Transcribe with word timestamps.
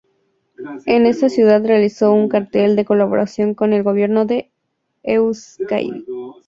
En 0.87 1.05
esa 1.05 1.29
ciudad 1.29 1.63
realizó 1.63 2.11
un 2.11 2.27
cartel 2.27 2.75
de 2.75 2.85
colaboración 2.85 3.53
con 3.53 3.71
el 3.71 3.83
gobierno 3.83 4.25
de 4.25 4.49
Euzkadi. 5.03 6.03